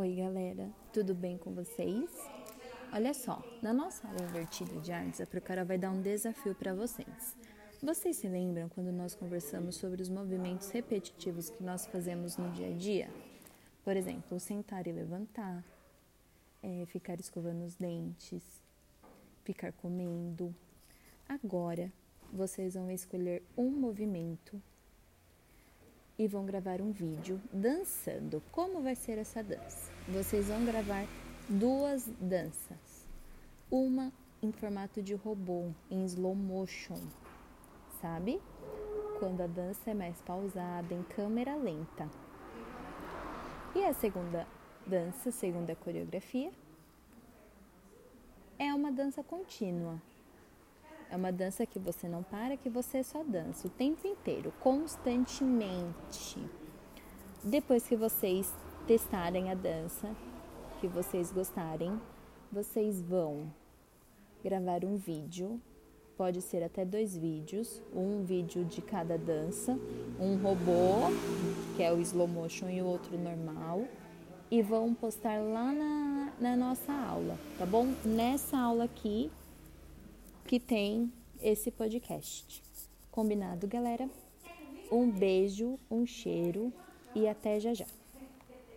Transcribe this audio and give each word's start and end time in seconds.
Oi, 0.00 0.14
galera, 0.14 0.70
tudo 0.92 1.12
bem 1.12 1.36
com 1.36 1.52
vocês? 1.52 2.08
Olha 2.92 3.12
só, 3.12 3.42
na 3.60 3.72
nossa 3.72 4.06
aula 4.06 4.22
invertida 4.22 4.78
de 4.78 4.92
artes, 4.92 5.20
a 5.20 5.26
Procara 5.26 5.64
vai 5.64 5.76
dar 5.76 5.90
um 5.90 6.00
desafio 6.00 6.54
para 6.54 6.72
vocês. 6.72 7.36
Vocês 7.82 8.16
se 8.16 8.28
lembram 8.28 8.68
quando 8.68 8.92
nós 8.92 9.16
conversamos 9.16 9.74
sobre 9.74 10.00
os 10.00 10.08
movimentos 10.08 10.70
repetitivos 10.70 11.50
que 11.50 11.64
nós 11.64 11.84
fazemos 11.86 12.36
no 12.36 12.48
dia 12.52 12.68
a 12.68 12.76
dia? 12.76 13.10
Por 13.82 13.96
exemplo, 13.96 14.38
sentar 14.38 14.86
e 14.86 14.92
levantar, 14.92 15.64
é, 16.62 16.86
ficar 16.86 17.18
escovando 17.18 17.64
os 17.64 17.74
dentes, 17.74 18.62
ficar 19.42 19.72
comendo. 19.72 20.54
Agora, 21.28 21.92
vocês 22.32 22.74
vão 22.74 22.88
escolher 22.88 23.42
um 23.56 23.68
movimento 23.68 24.62
e 26.18 26.26
vão 26.26 26.44
gravar 26.44 26.80
um 26.80 26.90
vídeo 26.90 27.40
dançando. 27.52 28.42
Como 28.50 28.82
vai 28.82 28.96
ser 28.96 29.18
essa 29.18 29.42
dança? 29.42 29.90
Vocês 30.08 30.48
vão 30.48 30.64
gravar 30.64 31.06
duas 31.48 32.10
danças. 32.20 33.06
Uma 33.70 34.12
em 34.42 34.50
formato 34.50 35.02
de 35.02 35.14
robô, 35.14 35.70
em 35.90 36.04
slow 36.04 36.34
motion, 36.34 36.98
sabe? 38.00 38.40
Quando 39.18 39.40
a 39.42 39.46
dança 39.46 39.90
é 39.90 39.94
mais 39.94 40.20
pausada, 40.22 40.94
em 40.94 41.02
câmera 41.02 41.54
lenta. 41.56 42.08
E 43.74 43.84
a 43.84 43.92
segunda 43.92 44.46
dança, 44.86 45.30
segunda 45.30 45.74
coreografia, 45.76 46.50
é 48.58 48.72
uma 48.74 48.90
dança 48.90 49.22
contínua, 49.22 50.00
é 51.10 51.16
uma 51.16 51.32
dança 51.32 51.64
que 51.66 51.78
você 51.78 52.08
não 52.08 52.22
para, 52.22 52.56
que 52.56 52.68
você 52.68 53.02
só 53.02 53.22
dança 53.22 53.66
o 53.66 53.70
tempo 53.70 54.06
inteiro, 54.06 54.52
constantemente. 54.60 56.38
Depois 57.42 57.86
que 57.86 57.96
vocês 57.96 58.52
testarem 58.86 59.50
a 59.50 59.54
dança, 59.54 60.14
que 60.80 60.86
vocês 60.86 61.32
gostarem, 61.32 62.00
vocês 62.50 63.02
vão 63.02 63.52
gravar 64.42 64.84
um 64.84 64.96
vídeo, 64.96 65.60
pode 66.16 66.42
ser 66.42 66.62
até 66.62 66.84
dois 66.84 67.16
vídeos, 67.16 67.82
um 67.94 68.24
vídeo 68.24 68.64
de 68.64 68.82
cada 68.82 69.16
dança, 69.16 69.78
um 70.20 70.36
robô, 70.36 71.10
que 71.76 71.82
é 71.82 71.92
o 71.92 72.00
slow 72.00 72.26
motion, 72.26 72.68
e 72.68 72.82
o 72.82 72.86
outro 72.86 73.16
normal, 73.18 73.84
e 74.50 74.62
vão 74.62 74.94
postar 74.94 75.40
lá 75.40 75.72
na, 75.72 76.32
na 76.40 76.56
nossa 76.56 76.92
aula, 76.92 77.38
tá 77.58 77.66
bom? 77.66 77.86
Nessa 78.04 78.58
aula 78.58 78.84
aqui, 78.84 79.30
que 80.48 80.58
tem 80.58 81.12
esse 81.42 81.70
podcast. 81.70 82.62
Combinado, 83.10 83.68
galera? 83.68 84.08
Um 84.90 85.10
beijo, 85.10 85.78
um 85.90 86.06
cheiro 86.06 86.72
e 87.14 87.28
até 87.28 87.60
já 87.60 87.74
já. 87.74 87.84